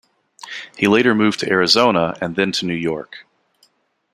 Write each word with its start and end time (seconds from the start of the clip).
He 0.77 0.87
later 0.87 1.13
moved 1.13 1.41
to 1.41 1.51
Arizona, 1.51 2.17
and 2.19 2.35
then 2.35 2.51
to 2.53 2.65
New 2.65 2.73
York. 2.73 3.27